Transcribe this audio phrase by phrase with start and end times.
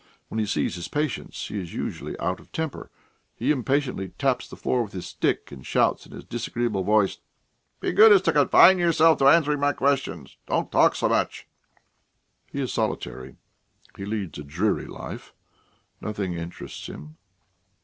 [0.29, 2.89] When he sees his patients he is usually out of temper;
[3.35, 7.19] he impatiently taps the floor with his stick, and shouts in his disagreeable voice:
[7.81, 10.37] "Be so good as to confine yourself to answering my questions!
[10.47, 11.45] Don't talk so much!"
[12.51, 13.35] He is solitary.
[13.95, 15.33] He leads a dreary life;
[16.01, 17.17] nothing interests him.